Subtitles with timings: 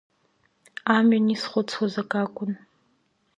[0.95, 2.51] Амҩан исхәыцуаз акакәын…